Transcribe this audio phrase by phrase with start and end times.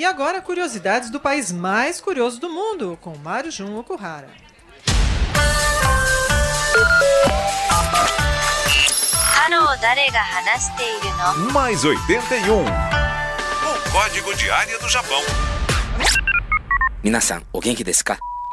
[0.00, 4.30] E agora, curiosidades do país mais curioso do mundo, com Mário Jun Okuhara.
[11.52, 12.64] Mais 81.
[12.64, 15.20] O código de área do Japão.
[17.04, 17.42] Minasan.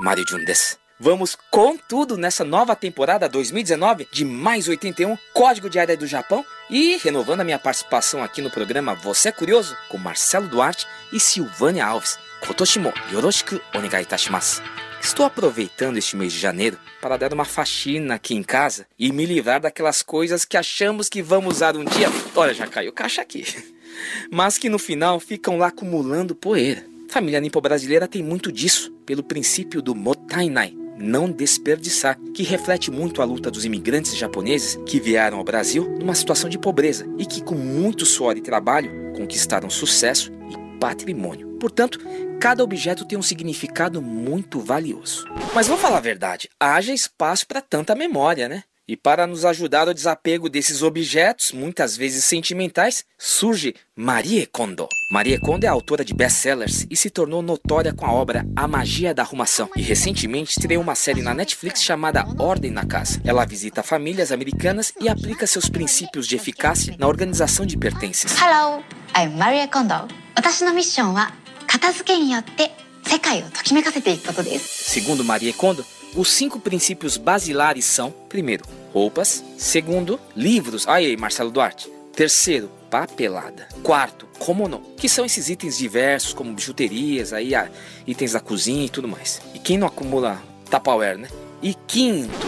[0.00, 0.85] Mário Jun desu.
[0.98, 6.42] Vamos com tudo nessa nova temporada 2019 de Mais 81 Código de Área do Japão
[6.70, 11.20] e renovando a minha participação aqui no programa Você é Curioso com Marcelo Duarte e
[11.20, 12.18] Silvânia Alves.
[12.40, 14.62] Kotoshimo yoroshiku onegai itashimasu.
[14.98, 19.26] Estou aproveitando este mês de janeiro para dar uma faxina aqui em casa e me
[19.26, 22.08] livrar daquelas coisas que achamos que vamos usar um dia.
[22.34, 23.44] Olha, já caiu caixa aqui.
[24.32, 26.86] Mas que no final ficam lá acumulando poeira.
[27.10, 33.24] Família nipo-brasileira tem muito disso, pelo princípio do motainai, não desperdiçar, que reflete muito a
[33.24, 37.54] luta dos imigrantes japoneses que vieram ao Brasil numa situação de pobreza e que, com
[37.54, 41.56] muito suor e trabalho, conquistaram sucesso e patrimônio.
[41.58, 41.98] Portanto,
[42.40, 45.26] cada objeto tem um significado muito valioso.
[45.54, 48.62] Mas vamos falar a verdade, haja espaço para tanta memória, né?
[48.87, 54.89] E para nos ajudar ao desapego desses objetos, muitas vezes sentimentais, surge Marie Kondo.
[55.11, 59.13] Marie Kondo é autora de best-sellers e se tornou notória com a obra A Magia
[59.13, 59.69] da Arrumação.
[59.77, 63.21] E recentemente estreou uma série na Netflix chamada Ordem na Casa.
[63.23, 68.35] Ela visita famílias americanas e aplica seus princípios de eficácia na organização de pertences.
[68.41, 68.83] Hello,
[69.15, 70.07] I'm Maria Kondo.
[70.35, 71.31] 私のミッションは
[71.67, 72.71] 片付けによって
[73.03, 74.99] 世界をときめかせていくことです。
[74.99, 75.83] Segundo Marie Kondo,
[76.14, 80.86] os cinco princípios basilares são: primeiro, roupas; segundo, livros.
[80.88, 81.90] Aí, Marcelo Duarte.
[82.14, 83.68] Terceiro, papelada.
[83.82, 87.52] Quarto, komono, que são esses itens diversos como bijuterias, aí,
[88.06, 89.42] itens da cozinha e tudo mais.
[89.54, 91.28] E quem não acumula Tupperware, né?
[91.62, 92.46] E quinto,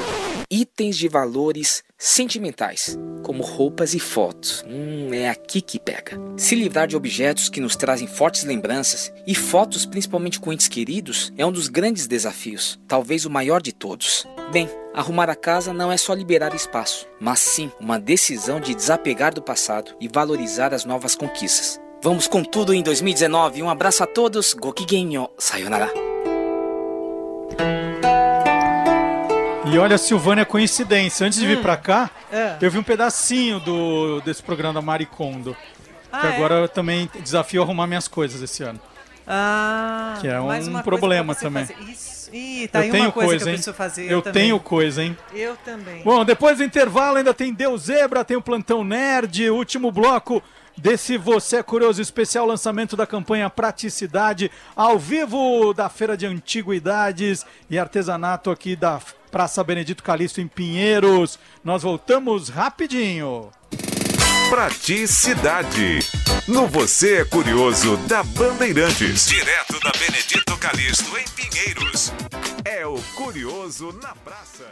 [0.51, 4.65] itens de valores sentimentais, como roupas e fotos.
[4.67, 6.17] Hum, é aqui que pega.
[6.37, 11.33] Se livrar de objetos que nos trazem fortes lembranças e fotos, principalmente com entes queridos,
[11.37, 14.25] é um dos grandes desafios, talvez o maior de todos.
[14.53, 19.35] Bem, arrumar a casa não é só liberar espaço, mas sim uma decisão de desapegar
[19.35, 21.81] do passado e valorizar as novas conquistas.
[22.01, 23.63] Vamos com tudo em 2019.
[23.63, 24.55] Um abraço a todos.
[24.55, 25.29] Gokigenyo.
[25.37, 25.93] Sayonara.
[29.71, 31.27] E olha, Silvânia, coincidência.
[31.27, 32.57] Antes de vir pra cá, É.
[32.61, 35.57] eu vi um pedacinho do, desse programa da Maricondo.
[36.11, 36.37] Ah, que é?
[36.37, 38.81] agora eu também desafio a arrumar minhas coisas esse ano.
[39.27, 41.67] Ah, Que é um problema também.
[41.67, 41.83] fazer.
[41.91, 42.19] Isso.
[42.33, 43.55] Ih, tá eu aí tenho uma coisa, coisa, que eu hein?
[43.57, 44.11] preciso fazer.
[44.11, 44.43] eu também.
[44.43, 45.17] tenho coisa, hein?
[45.35, 46.03] Eu também.
[46.03, 50.43] Bom, depois do intervalo ainda tem Deus Zebra, tem o Plantão Nerd, último bloco
[50.77, 57.45] desse Você é Curioso especial lançamento da campanha Praticidade, ao vivo da Feira de Antiguidades
[57.71, 61.39] e Artesanato aqui da Praça Benedito Calixto em Pinheiros.
[61.63, 63.51] Nós voltamos rapidinho.
[64.51, 65.99] Praticidade.
[66.47, 69.27] No Você é Curioso da Bandeirantes.
[69.27, 72.13] Direto da Benedito Calixto em Pinheiros.
[72.65, 74.65] É o Curioso na Praça.